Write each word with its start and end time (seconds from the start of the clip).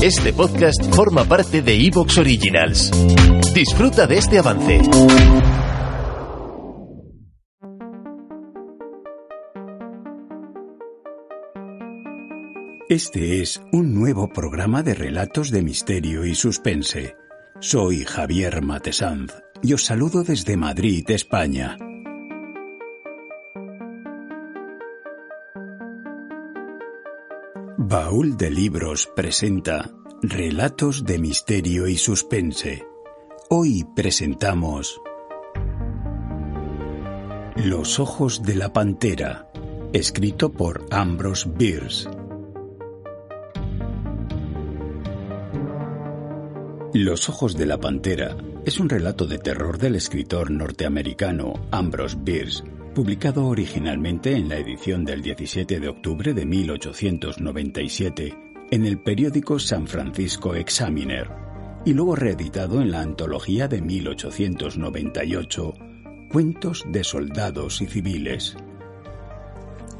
Este 0.00 0.32
podcast 0.32 0.94
forma 0.94 1.24
parte 1.24 1.60
de 1.60 1.74
Evox 1.74 2.18
Originals. 2.18 2.92
Disfruta 3.52 4.06
de 4.06 4.18
este 4.18 4.38
avance. 4.38 4.80
Este 12.88 13.42
es 13.42 13.60
un 13.72 13.92
nuevo 13.92 14.28
programa 14.28 14.84
de 14.84 14.94
relatos 14.94 15.50
de 15.50 15.62
misterio 15.62 16.24
y 16.24 16.36
suspense. 16.36 17.16
Soy 17.58 18.04
Javier 18.04 18.62
Matesanz 18.62 19.32
y 19.64 19.72
os 19.72 19.84
saludo 19.84 20.22
desde 20.22 20.56
Madrid, 20.56 21.10
España. 21.10 21.76
Baúl 27.80 28.36
de 28.36 28.50
Libros 28.50 29.08
presenta 29.14 29.92
Relatos 30.20 31.04
de 31.04 31.20
Misterio 31.20 31.86
y 31.86 31.96
Suspense. 31.96 32.84
Hoy 33.50 33.86
presentamos 33.94 35.00
Los 37.54 38.00
Ojos 38.00 38.42
de 38.42 38.56
la 38.56 38.72
Pantera, 38.72 39.48
escrito 39.92 40.50
por 40.50 40.86
Ambrose 40.90 41.48
Bierce. 41.56 42.10
Los 46.94 47.28
Ojos 47.28 47.56
de 47.56 47.66
la 47.66 47.78
Pantera 47.78 48.36
es 48.64 48.80
un 48.80 48.88
relato 48.88 49.24
de 49.24 49.38
terror 49.38 49.78
del 49.78 49.94
escritor 49.94 50.50
norteamericano 50.50 51.52
Ambrose 51.70 52.16
Bierce 52.20 52.64
publicado 52.98 53.46
originalmente 53.46 54.32
en 54.32 54.48
la 54.48 54.56
edición 54.56 55.04
del 55.04 55.22
17 55.22 55.78
de 55.78 55.88
octubre 55.88 56.34
de 56.34 56.44
1897 56.44 58.36
en 58.72 58.84
el 58.84 58.98
periódico 58.98 59.60
San 59.60 59.86
Francisco 59.86 60.56
Examiner 60.56 61.30
y 61.84 61.92
luego 61.92 62.16
reeditado 62.16 62.80
en 62.80 62.90
la 62.90 63.02
antología 63.02 63.68
de 63.68 63.82
1898 63.82 65.74
Cuentos 66.32 66.84
de 66.88 67.04
soldados 67.04 67.80
y 67.82 67.86
civiles. 67.86 68.56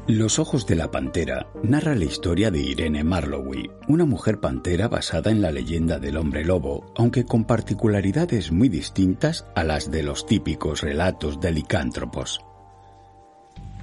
Los 0.05 0.37
ojos 0.37 0.67
de 0.67 0.75
la 0.75 0.91
pantera 0.91 1.47
narra 1.63 1.95
la 1.95 2.03
historia 2.03 2.51
de 2.51 2.59
Irene 2.59 3.05
Marlowe, 3.05 3.69
una 3.87 4.03
mujer 4.03 4.41
pantera 4.41 4.89
basada 4.89 5.31
en 5.31 5.41
la 5.41 5.53
leyenda 5.53 5.99
del 5.99 6.17
hombre 6.17 6.43
lobo, 6.43 6.91
aunque 6.97 7.23
con 7.23 7.45
particularidades 7.45 8.51
muy 8.51 8.67
distintas 8.67 9.45
a 9.55 9.63
las 9.63 9.89
de 9.89 10.03
los 10.03 10.25
típicos 10.25 10.81
relatos 10.81 11.39
de 11.39 11.53
licántropos. 11.53 12.41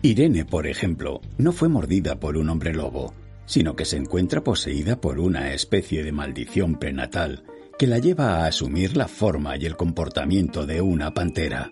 Irene, 0.03 0.45
por 0.45 0.67
ejemplo, 0.67 1.21
no 1.39 1.53
fue 1.53 1.69
mordida 1.69 2.21
por 2.21 2.37
un 2.37 2.49
hombre 2.51 2.75
lobo, 2.75 3.15
sino 3.47 3.75
que 3.75 3.85
se 3.85 3.97
encuentra 3.97 4.43
poseída 4.43 5.01
por 5.01 5.19
una 5.19 5.53
especie 5.53 6.05
de 6.05 6.13
maldición 6.13 6.79
prenatal 6.79 7.45
que 7.79 7.87
la 7.87 7.99
lleva 7.99 8.37
a 8.37 8.47
asumir 8.47 8.97
la 8.97 9.09
forma 9.09 9.57
y 9.57 9.67
el 9.67 9.77
comportamiento 9.77 10.67
de 10.67 10.81
una 10.81 11.13
pantera. 11.13 11.71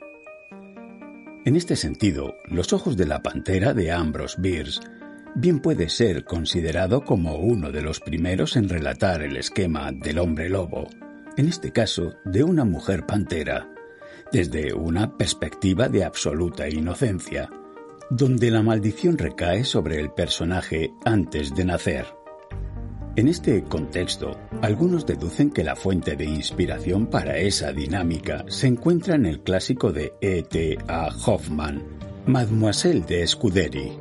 En 1.44 1.56
este 1.56 1.76
sentido, 1.76 2.34
Los 2.48 2.72
ojos 2.72 2.96
de 2.96 3.06
la 3.06 3.22
pantera 3.22 3.74
de 3.74 3.92
Ambrose 3.92 4.36
Bierce 4.40 4.80
bien 5.34 5.60
puede 5.60 5.88
ser 5.88 6.24
considerado 6.24 7.04
como 7.04 7.36
uno 7.36 7.72
de 7.72 7.82
los 7.82 8.00
primeros 8.00 8.56
en 8.56 8.68
relatar 8.68 9.22
el 9.22 9.36
esquema 9.36 9.92
del 9.92 10.18
hombre 10.18 10.48
lobo, 10.48 10.88
en 11.36 11.48
este 11.48 11.72
caso 11.72 12.14
de 12.24 12.44
una 12.44 12.64
mujer 12.64 13.04
pantera, 13.06 13.68
desde 14.32 14.72
una 14.72 15.16
perspectiva 15.16 15.88
de 15.88 16.04
absoluta 16.04 16.68
inocencia, 16.68 17.50
donde 18.10 18.50
la 18.50 18.62
maldición 18.62 19.18
recae 19.18 19.64
sobre 19.64 20.00
el 20.00 20.10
personaje 20.10 20.92
antes 21.04 21.54
de 21.54 21.64
nacer. 21.64 22.06
En 23.16 23.28
este 23.28 23.62
contexto, 23.62 24.36
algunos 24.60 25.06
deducen 25.06 25.50
que 25.50 25.62
la 25.62 25.76
fuente 25.76 26.16
de 26.16 26.24
inspiración 26.24 27.06
para 27.06 27.38
esa 27.38 27.72
dinámica 27.72 28.44
se 28.48 28.66
encuentra 28.66 29.14
en 29.14 29.26
el 29.26 29.40
clásico 29.40 29.92
de 29.92 30.14
E. 30.20 30.42
T. 30.42 30.78
A. 30.88 31.10
Hoffman, 31.24 31.82
Mademoiselle 32.26 33.04
de 33.06 33.24
Scuderi. 33.26 33.92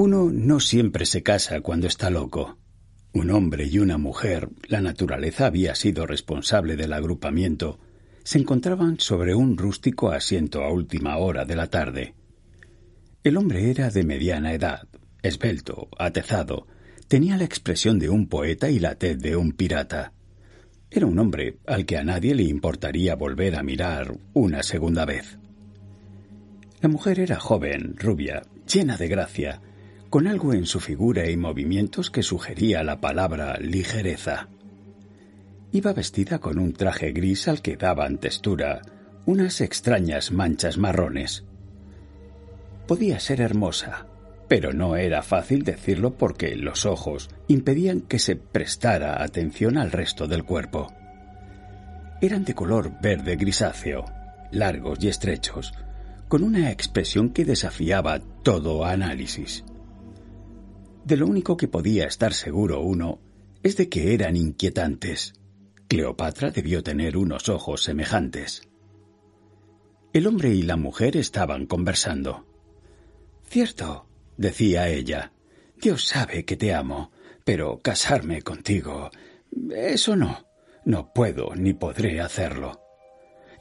Uno 0.00 0.30
no 0.32 0.60
siempre 0.60 1.06
se 1.06 1.24
casa 1.24 1.60
cuando 1.60 1.88
está 1.88 2.08
loco. 2.08 2.56
Un 3.12 3.32
hombre 3.32 3.66
y 3.66 3.80
una 3.80 3.98
mujer, 3.98 4.48
la 4.68 4.80
naturaleza 4.80 5.46
había 5.46 5.74
sido 5.74 6.06
responsable 6.06 6.76
del 6.76 6.92
agrupamiento, 6.92 7.80
se 8.22 8.38
encontraban 8.38 9.00
sobre 9.00 9.34
un 9.34 9.58
rústico 9.58 10.12
asiento 10.12 10.62
a 10.62 10.70
última 10.70 11.16
hora 11.16 11.44
de 11.44 11.56
la 11.56 11.66
tarde. 11.66 12.14
El 13.24 13.36
hombre 13.36 13.72
era 13.72 13.90
de 13.90 14.04
mediana 14.04 14.52
edad, 14.52 14.86
esbelto, 15.20 15.88
atezado, 15.98 16.68
tenía 17.08 17.36
la 17.36 17.42
expresión 17.42 17.98
de 17.98 18.08
un 18.08 18.28
poeta 18.28 18.70
y 18.70 18.78
la 18.78 18.94
tez 18.94 19.18
de 19.18 19.34
un 19.34 19.50
pirata. 19.50 20.12
Era 20.92 21.06
un 21.06 21.18
hombre 21.18 21.58
al 21.66 21.86
que 21.86 21.96
a 21.96 22.04
nadie 22.04 22.36
le 22.36 22.44
importaría 22.44 23.16
volver 23.16 23.56
a 23.56 23.64
mirar 23.64 24.16
una 24.32 24.62
segunda 24.62 25.04
vez. 25.04 25.40
La 26.80 26.88
mujer 26.88 27.18
era 27.18 27.40
joven, 27.40 27.96
rubia, 27.96 28.44
llena 28.72 28.96
de 28.96 29.08
gracia, 29.08 29.60
con 30.10 30.26
algo 30.26 30.54
en 30.54 30.64
su 30.64 30.80
figura 30.80 31.28
y 31.28 31.36
movimientos 31.36 32.10
que 32.10 32.22
sugería 32.22 32.82
la 32.82 33.00
palabra 33.00 33.58
ligereza. 33.60 34.48
Iba 35.70 35.92
vestida 35.92 36.38
con 36.38 36.58
un 36.58 36.72
traje 36.72 37.12
gris 37.12 37.46
al 37.46 37.60
que 37.60 37.76
daban 37.76 38.18
textura 38.18 38.80
unas 39.26 39.60
extrañas 39.60 40.32
manchas 40.32 40.78
marrones. 40.78 41.44
Podía 42.86 43.20
ser 43.20 43.42
hermosa, 43.42 44.06
pero 44.48 44.72
no 44.72 44.96
era 44.96 45.22
fácil 45.22 45.62
decirlo 45.62 46.14
porque 46.14 46.56
los 46.56 46.86
ojos 46.86 47.28
impedían 47.46 48.00
que 48.00 48.18
se 48.18 48.36
prestara 48.36 49.22
atención 49.22 49.76
al 49.76 49.92
resto 49.92 50.26
del 50.26 50.44
cuerpo. 50.44 50.90
Eran 52.22 52.46
de 52.46 52.54
color 52.54 52.92
verde 53.02 53.36
grisáceo, 53.36 54.06
largos 54.50 55.04
y 55.04 55.08
estrechos, 55.08 55.74
con 56.28 56.42
una 56.42 56.70
expresión 56.70 57.28
que 57.28 57.44
desafiaba 57.44 58.20
todo 58.42 58.86
análisis. 58.86 59.64
De 61.08 61.16
lo 61.16 61.26
único 61.26 61.56
que 61.56 61.68
podía 61.68 62.04
estar 62.04 62.34
seguro 62.34 62.82
uno 62.82 63.18
es 63.62 63.78
de 63.78 63.88
que 63.88 64.12
eran 64.12 64.36
inquietantes. 64.36 65.32
Cleopatra 65.88 66.50
debió 66.50 66.82
tener 66.82 67.16
unos 67.16 67.48
ojos 67.48 67.82
semejantes. 67.82 68.68
El 70.12 70.26
hombre 70.26 70.50
y 70.50 70.60
la 70.60 70.76
mujer 70.76 71.16
estaban 71.16 71.64
conversando. 71.64 72.44
Cierto, 73.48 74.04
decía 74.36 74.90
ella, 74.90 75.32
Dios 75.80 76.04
sabe 76.04 76.44
que 76.44 76.58
te 76.58 76.74
amo, 76.74 77.10
pero 77.42 77.78
casarme 77.78 78.42
contigo, 78.42 79.10
eso 79.74 80.14
no, 80.14 80.44
no 80.84 81.14
puedo 81.14 81.54
ni 81.54 81.72
podré 81.72 82.20
hacerlo. 82.20 82.82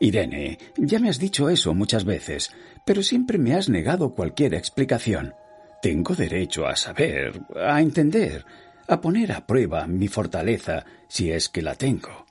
Irene, 0.02 0.58
ya 0.76 1.00
me 1.00 1.08
has 1.08 1.18
dicho 1.18 1.50
eso 1.50 1.74
muchas 1.74 2.04
veces, 2.04 2.52
pero 2.86 3.02
siempre 3.02 3.38
me 3.38 3.56
has 3.56 3.70
negado 3.70 4.16
cualquier 4.16 4.54
explicación. 4.54 5.34
Tengo 5.82 6.16
derecho 6.16 6.68
a 6.68 6.76
saber, 6.76 7.42
a 7.56 7.82
entender, 7.82 8.46
a 8.88 9.00
poner 9.00 9.32
a 9.32 9.46
prueba 9.46 9.86
mi 9.88 10.08
fortaleza 10.08 10.86
si 11.08 11.32
es 11.32 11.50
que 11.50 11.62
la 11.62 11.76
tengo. 11.76 12.26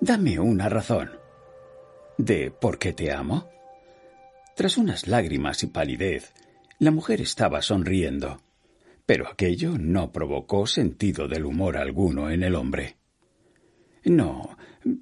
Dame 0.00 0.38
una 0.38 0.68
razón. 0.68 1.10
¿De 2.18 2.50
por 2.50 2.78
qué 2.78 2.92
te 2.92 3.12
amo? 3.12 3.48
Tras 4.54 4.76
unas 4.78 5.06
lágrimas 5.06 5.62
y 5.62 5.66
palidez, 5.66 6.32
la 6.78 6.90
mujer 6.90 7.20
estaba 7.20 7.60
sonriendo, 7.62 8.40
pero 9.04 9.28
aquello 9.28 9.76
no 9.78 10.12
provocó 10.12 10.66
sentido 10.66 11.28
del 11.28 11.44
humor 11.44 11.76
alguno 11.76 12.30
en 12.30 12.42
el 12.42 12.54
hombre. 12.54 12.96
No, 14.04 14.56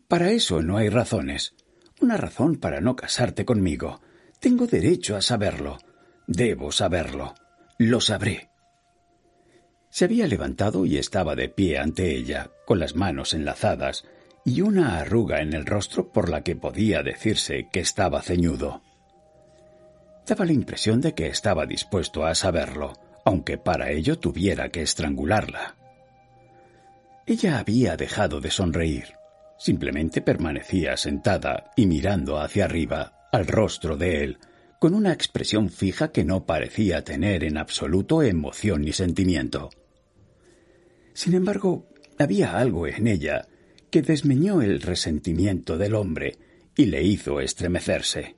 para 0.09 0.31
eso 0.31 0.63
no 0.63 0.77
hay 0.77 0.89
razones. 0.89 1.55
Una 2.01 2.17
razón 2.17 2.57
para 2.57 2.81
no 2.81 2.97
casarte 2.97 3.45
conmigo. 3.45 4.01
Tengo 4.41 4.67
derecho 4.67 5.17
a 5.17 5.23
saberlo. 5.23 5.79
Debo 6.27 6.73
saberlo. 6.73 7.35
Lo 7.79 8.01
sabré. 8.01 8.51
Se 9.91 10.05
había 10.05 10.29
levantado 10.29 10.87
y 10.87 10.97
estaba 10.97 11.35
de 11.35 11.49
pie 11.49 11.79
ante 11.79 12.15
ella, 12.15 12.51
con 12.67 12.79
las 12.79 12.95
manos 12.95 13.35
enlazadas 13.35 14.05
y 14.45 14.61
una 14.61 14.99
arruga 14.99 15.41
en 15.41 15.55
el 15.55 15.67
rostro 15.67 16.13
por 16.13 16.29
la 16.29 16.43
que 16.43 16.55
podía 16.55 17.03
decirse 17.03 17.69
que 17.73 17.81
estaba 17.81 18.23
ceñudo. 18.23 18.83
Daba 20.25 20.45
la 20.45 20.53
impresión 20.53 21.01
de 21.01 21.15
que 21.15 21.27
estaba 21.27 21.67
dispuesto 21.67 22.25
a 22.25 22.35
saberlo, 22.37 22.93
aunque 23.25 23.59
para 23.59 23.91
ello 23.91 24.19
tuviera 24.21 24.69
que 24.69 24.83
estrangularla. 24.83 25.75
Ella 27.27 27.59
había 27.59 27.97
dejado 27.97 28.41
de 28.41 28.51
sonreír. 28.51 29.15
Simplemente 29.59 30.21
permanecía 30.21 30.97
sentada 30.97 31.73
y 31.75 31.87
mirando 31.87 32.39
hacia 32.39 32.67
arriba, 32.67 33.29
al 33.33 33.47
rostro 33.47 33.97
de 33.97 34.23
él, 34.23 34.39
con 34.85 34.93
una 34.93 35.15
expresión 35.15 35.71
fija 35.71 36.13
que 36.13 36.27
no 36.27 36.45
parecía 36.45 37.03
tener 37.05 37.43
en 37.43 37.57
absoluto 37.57 38.23
emoción 38.23 38.83
ni 38.83 38.93
sentimiento. 38.93 39.71
Sin 41.15 41.33
embargo, 41.33 41.89
había 42.19 42.59
algo 42.59 42.87
en 42.87 43.07
ella 43.07 43.49
que 43.89 44.03
desmeñó 44.03 44.61
el 44.61 44.83
resentimiento 44.83 45.79
del 45.79 45.95
hombre 45.95 46.37
y 46.77 46.85
le 46.85 47.03
hizo 47.03 47.41
estremecerse. 47.41 48.37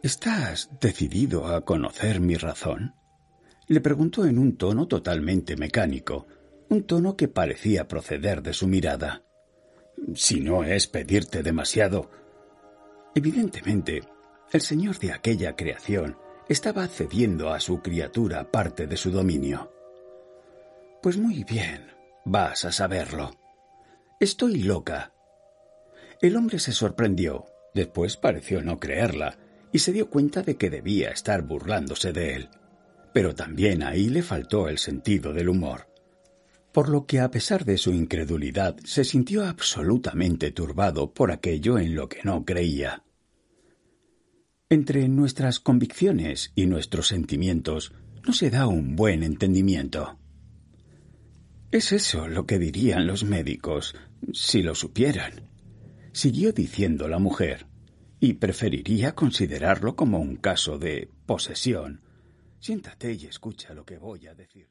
¿Estás 0.00 0.70
decidido 0.80 1.48
a 1.48 1.64
conocer 1.64 2.20
mi 2.20 2.36
razón? 2.36 2.94
Le 3.66 3.80
preguntó 3.80 4.26
en 4.26 4.38
un 4.38 4.56
tono 4.56 4.86
totalmente 4.86 5.56
mecánico, 5.56 6.28
un 6.68 6.84
tono 6.84 7.16
que 7.16 7.26
parecía 7.26 7.88
proceder 7.88 8.44
de 8.44 8.52
su 8.52 8.68
mirada. 8.68 9.24
Si 10.14 10.38
no 10.38 10.62
es 10.62 10.86
pedirte 10.86 11.42
demasiado. 11.42 12.12
Evidentemente, 13.16 14.02
el 14.52 14.60
señor 14.60 14.98
de 14.98 15.12
aquella 15.12 15.56
creación 15.56 16.18
estaba 16.48 16.86
cediendo 16.86 17.50
a 17.50 17.60
su 17.60 17.80
criatura 17.80 18.50
parte 18.50 18.86
de 18.86 18.98
su 18.98 19.10
dominio. 19.10 19.72
Pues 21.02 21.16
muy 21.16 21.42
bien, 21.44 21.86
vas 22.26 22.66
a 22.66 22.72
saberlo. 22.72 23.30
Estoy 24.20 24.62
loca. 24.62 25.12
El 26.20 26.36
hombre 26.36 26.58
se 26.58 26.72
sorprendió, 26.72 27.46
después 27.74 28.18
pareció 28.18 28.62
no 28.62 28.78
creerla, 28.78 29.38
y 29.72 29.78
se 29.78 29.92
dio 29.92 30.10
cuenta 30.10 30.42
de 30.42 30.56
que 30.56 30.68
debía 30.68 31.10
estar 31.10 31.42
burlándose 31.42 32.12
de 32.12 32.34
él. 32.34 32.50
Pero 33.14 33.34
también 33.34 33.82
ahí 33.82 34.10
le 34.10 34.22
faltó 34.22 34.68
el 34.68 34.78
sentido 34.78 35.32
del 35.32 35.48
humor. 35.48 35.88
Por 36.72 36.90
lo 36.90 37.06
que 37.06 37.20
a 37.20 37.30
pesar 37.30 37.64
de 37.64 37.78
su 37.78 37.92
incredulidad 37.92 38.76
se 38.84 39.04
sintió 39.04 39.46
absolutamente 39.46 40.50
turbado 40.50 41.12
por 41.12 41.32
aquello 41.32 41.78
en 41.78 41.94
lo 41.94 42.08
que 42.08 42.20
no 42.22 42.44
creía. 42.44 43.02
Entre 44.72 45.06
nuestras 45.06 45.60
convicciones 45.60 46.50
y 46.54 46.64
nuestros 46.64 47.08
sentimientos 47.08 47.92
no 48.26 48.32
se 48.32 48.48
da 48.48 48.66
un 48.66 48.96
buen 48.96 49.22
entendimiento. 49.22 50.18
Es 51.70 51.92
eso 51.92 52.26
lo 52.26 52.46
que 52.46 52.58
dirían 52.58 53.06
los 53.06 53.22
médicos, 53.22 53.94
si 54.32 54.62
lo 54.62 54.74
supieran, 54.74 55.50
siguió 56.14 56.54
diciendo 56.54 57.06
la 57.06 57.18
mujer, 57.18 57.66
y 58.18 58.32
preferiría 58.32 59.14
considerarlo 59.14 59.94
como 59.94 60.20
un 60.20 60.36
caso 60.36 60.78
de 60.78 61.10
posesión. 61.26 62.00
Siéntate 62.58 63.12
y 63.12 63.26
escucha 63.26 63.74
lo 63.74 63.84
que 63.84 63.98
voy 63.98 64.26
a 64.26 64.34
decir. 64.34 64.70